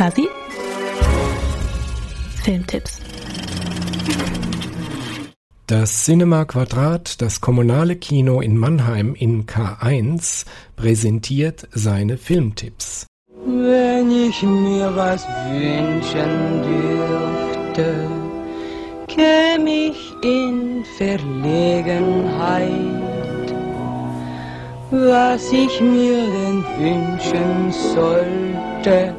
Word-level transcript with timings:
Fadi 0.00 0.26
Filmtipps 2.42 3.02
Das 5.66 6.04
Cinema 6.06 6.46
Quadrat, 6.46 7.20
das 7.20 7.42
kommunale 7.42 7.96
Kino 7.96 8.40
in 8.40 8.56
Mannheim 8.56 9.14
in 9.14 9.44
K1, 9.44 10.46
präsentiert 10.74 11.68
seine 11.72 12.16
Filmtipps. 12.16 13.04
Wenn 13.44 14.10
ich 14.10 14.42
mir 14.42 14.90
was 14.96 15.26
wünschen 15.50 16.62
dürfte, 16.70 18.08
käm 19.06 19.66
ich 19.66 20.14
in 20.22 20.82
Verlegenheit. 20.96 22.08
Was 24.90 25.52
ich 25.52 25.78
mir 25.82 26.22
denn 26.22 26.64
wünschen 26.78 27.70
sollte, 27.94 29.14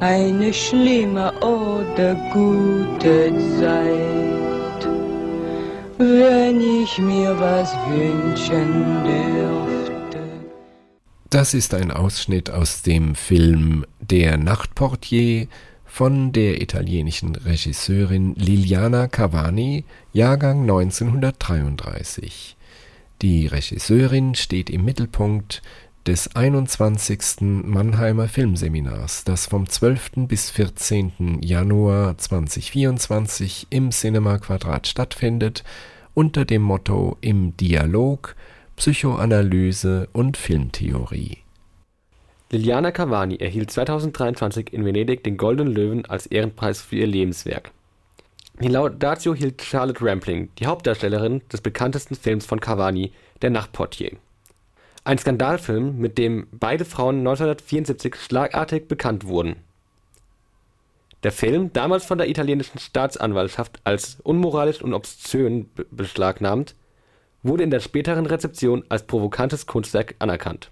eine 0.00 0.52
schlimme 0.52 1.32
oder 1.40 2.14
gute 2.32 3.32
Zeit. 3.58 4.88
Wenn 5.98 6.60
ich 6.60 6.98
mir 6.98 7.38
was 7.38 7.74
wünschen 7.88 9.04
dürfte. 9.04 10.20
Das 11.28 11.52
ist 11.52 11.74
ein 11.74 11.90
Ausschnitt 11.90 12.50
aus 12.50 12.80
dem 12.82 13.14
Film 13.14 13.84
Der 14.00 14.38
Nachtportier 14.38 15.46
von 15.84 16.32
der 16.32 16.62
italienischen 16.62 17.36
Regisseurin 17.36 18.34
Liliana 18.36 19.06
Cavani, 19.06 19.84
Jahrgang 20.14 20.62
1933. 20.62 22.56
Die 23.20 23.46
Regisseurin 23.46 24.34
steht 24.34 24.70
im 24.70 24.86
Mittelpunkt 24.86 25.60
des 26.06 26.34
21. 26.34 27.40
Mannheimer 27.40 28.28
Filmseminars, 28.28 29.24
das 29.24 29.46
vom 29.46 29.68
12. 29.68 30.26
bis 30.28 30.50
14. 30.50 31.40
Januar 31.42 32.16
2024 32.16 33.66
im 33.70 33.90
Cinema 33.90 34.38
Quadrat 34.38 34.86
stattfindet, 34.86 35.62
unter 36.14 36.44
dem 36.44 36.62
Motto 36.62 37.16
Im 37.20 37.56
Dialog 37.56 38.34
Psychoanalyse 38.76 40.08
und 40.12 40.38
Filmtheorie. 40.38 41.38
Liliana 42.50 42.90
Cavani 42.90 43.36
erhielt 43.36 43.70
2023 43.70 44.72
in 44.72 44.84
Venedig 44.84 45.22
den 45.22 45.36
Goldenen 45.36 45.72
Löwen 45.72 46.06
als 46.06 46.26
Ehrenpreis 46.26 46.80
für 46.80 46.96
ihr 46.96 47.06
Lebenswerk. 47.06 47.72
Die 48.60 48.68
Laudatio 48.68 49.34
hielt 49.34 49.62
Charlotte 49.62 50.04
Rampling, 50.04 50.48
die 50.58 50.66
Hauptdarstellerin 50.66 51.42
des 51.52 51.60
bekanntesten 51.60 52.14
Films 52.14 52.46
von 52.46 52.60
Cavani, 52.60 53.12
Der 53.42 53.50
Nachtportier. 53.50 54.16
Ein 55.04 55.18
Skandalfilm, 55.18 55.98
mit 55.98 56.18
dem 56.18 56.46
beide 56.52 56.84
Frauen 56.84 57.18
1974 57.18 58.14
schlagartig 58.16 58.86
bekannt 58.88 59.26
wurden. 59.26 59.56
Der 61.22 61.32
Film, 61.32 61.72
damals 61.72 62.04
von 62.04 62.18
der 62.18 62.28
italienischen 62.28 62.78
Staatsanwaltschaft 62.78 63.80
als 63.84 64.18
unmoralisch 64.22 64.80
und 64.82 64.94
obszön 64.94 65.68
beschlagnahmt, 65.90 66.74
wurde 67.42 67.64
in 67.64 67.70
der 67.70 67.80
späteren 67.80 68.26
Rezeption 68.26 68.84
als 68.88 69.06
provokantes 69.06 69.66
Kunstwerk 69.66 70.14
anerkannt. 70.18 70.70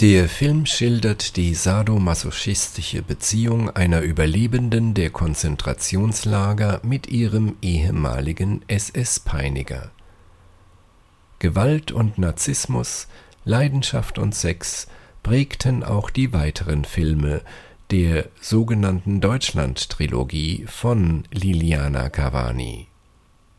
Der 0.00 0.28
Film 0.28 0.66
schildert 0.66 1.36
die 1.36 1.54
sadomasochistische 1.54 3.02
Beziehung 3.02 3.70
einer 3.70 4.00
Überlebenden 4.00 4.94
der 4.94 5.10
Konzentrationslager 5.10 6.80
mit 6.82 7.08
ihrem 7.08 7.56
ehemaligen 7.62 8.64
SS-Peiniger. 8.66 9.92
Gewalt 11.38 11.92
und 11.92 12.18
Narzissmus, 12.18 13.06
Leidenschaft 13.44 14.18
und 14.18 14.34
Sex 14.34 14.88
prägten 15.22 15.84
auch 15.84 16.10
die 16.10 16.32
weiteren 16.32 16.84
Filme 16.84 17.42
der 17.90 18.26
sogenannten 18.40 19.20
Deutschland-Trilogie 19.20 20.64
von 20.66 21.24
Liliana 21.32 22.08
Cavani. 22.08 22.86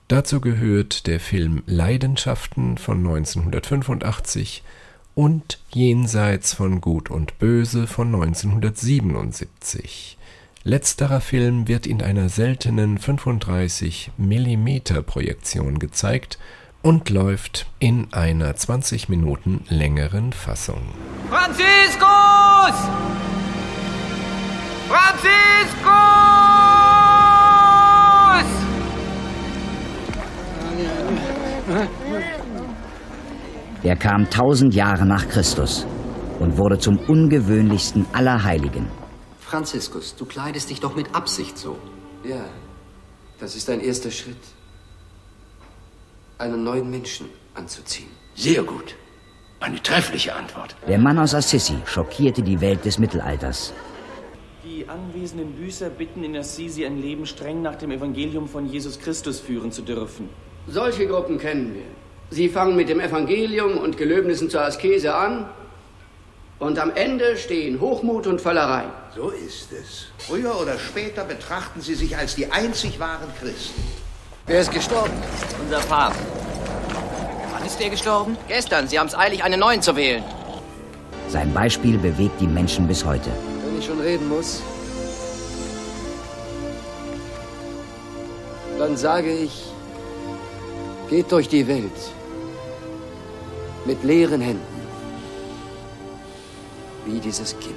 Dazu 0.08 0.42
gehört 0.42 1.08
der 1.08 1.20
Film 1.20 1.64
Leidenschaften 1.66 2.78
von 2.78 3.00
1985 3.00 4.64
und 5.16 5.60
Jenseits 5.70 6.54
von 6.54 6.82
Gut 6.82 7.12
und 7.12 7.40
Böse 7.40 7.88
von 7.88 8.14
1977. 8.16 10.18
Letzterer 10.64 11.20
Film 11.20 11.68
wird 11.68 11.86
in 11.86 12.02
einer 12.02 12.30
seltenen 12.30 12.98
35 12.98 14.12
mm 14.18 14.78
Projektion 15.06 15.78
gezeigt 15.78 16.40
und 16.84 17.10
läuft 17.10 17.66
in 17.80 18.10
einer 18.12 18.56
20 18.56 19.08
Minuten 19.10 19.66
längeren 19.70 20.34
Fassung. 20.34 20.82
Franziskus! 21.30 22.78
Franziskus! 24.90 25.64
Er 33.82 33.96
kam 33.96 34.30
tausend 34.30 34.76
Jahre 34.76 35.06
nach 35.06 35.28
Christus 35.30 35.88
und 36.40 36.58
wurde 36.58 36.78
zum 36.80 37.00
ungewöhnlichsten 37.00 38.06
aller 38.12 38.44
Heiligen. 38.44 38.88
Franziskus, 39.40 40.16
du 40.18 40.26
kleidest 40.26 40.70
dich 40.70 40.82
doch 40.82 40.96
mit 40.96 41.16
Absicht 41.16 41.58
so. 41.58 41.78
Ja, 42.26 42.44
das 43.40 43.56
ist 43.56 43.70
ein 43.70 43.80
erster 43.80 44.12
Schritt. 44.12 44.38
Einen 46.44 46.66
neuen 46.66 46.90
Menschen 46.90 47.30
anzuziehen. 47.54 48.10
Sehr 48.36 48.64
gut. 48.64 48.96
Eine 49.62 49.82
treffliche 49.82 50.36
Antwort. 50.36 50.76
Der 50.90 50.98
Mann 50.98 51.18
aus 51.18 51.34
Assisi 51.34 51.76
schockierte 51.86 52.42
die 52.42 52.60
Welt 52.60 52.84
des 52.84 53.00
Mittelalters. 53.00 53.72
Die 54.66 54.86
anwesenden 54.90 55.54
Büßer 55.54 55.90
bitten 55.90 56.22
in 56.26 56.36
Assisi 56.36 56.86
ein 56.86 57.02
Leben 57.02 57.26
streng 57.26 57.62
nach 57.62 57.76
dem 57.76 57.92
Evangelium 57.92 58.50
von 58.50 58.66
Jesus 58.66 59.00
Christus 59.00 59.40
führen 59.40 59.72
zu 59.72 59.84
dürfen. 59.84 60.28
Solche 60.68 61.08
Gruppen 61.08 61.38
kennen 61.38 61.76
wir. 61.76 61.90
Sie 62.30 62.50
fangen 62.50 62.76
mit 62.76 62.90
dem 62.90 63.00
Evangelium 63.00 63.78
und 63.78 63.96
Gelöbnissen 63.96 64.50
zur 64.50 64.66
Askese 64.66 65.16
an 65.16 65.48
und 66.60 66.78
am 66.78 66.92
Ende 66.94 67.38
stehen 67.38 67.80
Hochmut 67.80 68.28
und 68.28 68.42
Völlerei. 68.42 68.84
So 69.16 69.30
ist 69.30 69.72
es. 69.72 70.08
Früher 70.18 70.60
oder 70.60 70.78
später 70.78 71.24
betrachten 71.24 71.80
sie 71.80 71.96
sich 71.96 72.18
als 72.18 72.36
die 72.36 72.52
einzig 72.52 73.00
wahren 73.00 73.32
Christen. 73.40 73.82
Wer 74.46 74.60
ist 74.60 74.74
gestorben? 74.74 75.14
Unser 75.64 75.80
Papst. 75.88 76.20
Wann 77.54 77.66
ist 77.66 77.80
er 77.80 77.90
gestorben? 77.90 78.36
Gestern. 78.50 78.90
Sie 78.90 79.00
haben 79.00 79.08
es 79.08 79.16
eilig, 79.16 79.42
einen 79.42 79.58
neuen 79.58 79.82
zu 79.82 79.96
wählen. 79.96 80.22
Sein 81.30 81.54
Beispiel 81.54 81.98
bewegt 81.98 82.42
die 82.42 82.48
Menschen 82.48 82.86
bis 82.86 83.06
heute. 83.06 83.30
Wenn 83.66 83.80
ich 83.80 83.86
schon 83.86 84.02
reden 84.02 84.28
muss, 84.28 84.62
dann 88.78 88.98
sage 88.98 89.32
ich, 89.32 89.64
geht 91.10 91.32
durch 91.32 91.48
die 91.48 91.66
Welt 91.66 92.12
mit 93.86 94.04
leeren 94.04 94.42
Händen, 94.42 94.82
wie 97.06 97.20
dieses 97.20 97.58
Kind. 97.60 97.76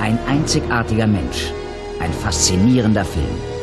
Ein 0.00 0.18
einzigartiger 0.26 1.06
Mensch, 1.06 1.52
ein 2.00 2.14
faszinierender 2.14 3.04
Film. 3.04 3.57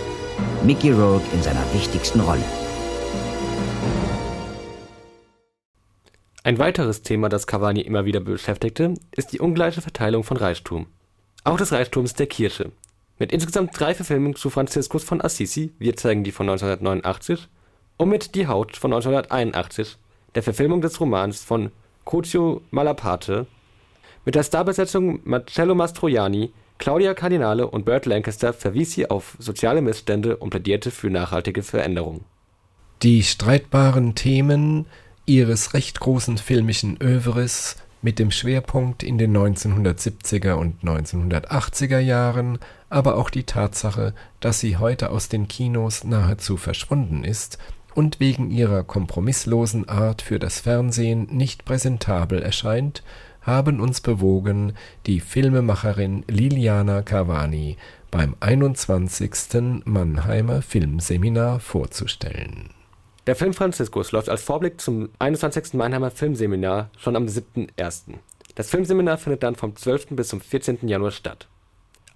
Mickey 0.66 0.90
Rourke 0.90 1.28
in 1.31 1.44
seiner 1.44 1.64
wichtigsten 1.76 2.22
Rolle. 2.22 2.42
Ein 6.44 6.58
weiteres 6.58 7.03
Thema, 7.03 7.30
das 7.30 7.46
Cavani 7.46 7.81
immer 7.81 8.06
wieder 8.06 8.20
beschäftigte, 8.20 8.96
ist 9.12 9.31
die 9.31 9.40
ungleiche 9.40 9.84
Verteilung 9.84 10.24
von 10.24 10.38
Reichtum. 10.38 10.88
Auch 11.44 11.58
des 11.58 11.72
Reichtums 11.72 12.16
der 12.16 12.25
Kirche. 12.25 12.72
Mit 13.20 13.31
insgesamt 13.31 13.80
drei 13.80 13.94
Verfilmungen 13.94 14.36
zu 14.36 14.50
Franziskus 14.50 15.04
von 15.04 15.22
Assisi, 15.22 15.72
wir 15.78 15.96
zeigen 15.98 16.24
die 16.24 16.31
von 16.31 16.50
1989, 16.50 17.48
und 17.98 18.09
mit 18.09 18.34
Die 18.34 18.48
Haut 18.48 18.75
von 18.75 18.92
1981, 18.92 19.98
der 20.34 20.42
Verfilmung 20.42 20.81
des 20.81 21.00
Romans 21.00 21.44
von 21.44 21.72
Coccio 22.06 22.64
Malaparte, 22.72 23.46
mit 24.25 24.34
der 24.34 24.42
Starbesetzung 24.42 25.20
Marcello 25.25 25.75
Mastroianni, 25.75 26.52
Claudia 26.77 27.13
Cardinale 27.13 27.68
und 27.68 27.86
Burt 27.86 28.06
Lancaster 28.06 28.54
verwies 28.54 28.94
sie 28.94 29.10
auf 29.10 29.36
soziale 29.39 29.81
Missstände 29.81 30.38
und 30.38 30.50
plädierte 30.50 30.92
für 30.92 31.10
nachhaltige 31.10 31.63
Veränderung. 31.63 32.25
Die 33.01 33.24
streitbaren 33.24 34.16
Themen 34.16 34.86
ihres 35.25 35.74
recht 35.74 36.00
großen 36.00 36.38
filmischen 36.38 36.98
Övres 37.01 37.77
mit 38.01 38.19
dem 38.19 38.30
Schwerpunkt 38.30 39.01
in 39.01 39.18
den 39.18 39.36
1970er 39.36 40.54
und 40.54 40.83
1980er 40.83 42.00
Jahren, 42.00 42.60
aber 42.89 43.18
auch 43.18 43.30
die 43.31 43.45
Tatsache, 43.45 44.13
dass 44.39 44.60
sie 44.60 44.77
heute 44.77 45.10
aus 45.10 45.27
den 45.27 45.48
Kinos 45.48 46.04
nahezu 46.04 46.56
verschwunden 46.56 47.24
ist 47.24 47.57
und 47.95 48.19
wegen 48.19 48.51
ihrer 48.51 48.83
kompromisslosen 48.83 49.89
Art 49.89 50.22
für 50.22 50.38
das 50.38 50.60
Fernsehen 50.60 51.27
nicht 51.31 51.66
präsentabel 51.66 52.44
erscheint, 52.44 53.04
haben 53.45 53.80
uns 53.80 54.01
bewogen, 54.01 54.74
die 55.06 55.19
Filmemacherin 55.19 56.24
Liliana 56.27 57.01
Cavani 57.03 57.77
beim 58.12 58.36
21. 58.39 59.83
Mannheimer 59.86 60.62
Filmseminar 60.62 61.59
vorzustellen. 61.59 62.69
Der 63.27 63.36
Film 63.36 63.53
Franziskus 63.53 64.12
läuft 64.12 64.30
als 64.30 64.44
Vorblick 64.44 64.80
zum 64.80 65.09
21. 65.19 65.74
Mannheimer 65.74 66.12
Filmseminar 66.12 66.89
schon 66.97 67.15
am 67.15 67.25
7.1. 67.25 68.13
Das 68.56 68.69
Filmseminar 68.69 69.18
findet 69.18 69.44
dann 69.44 69.56
vom 69.56 69.75
12. 69.75 70.07
bis 70.12 70.30
zum 70.30 70.41
14. 70.41 70.88
Januar 70.88 71.12
statt. 71.12 71.48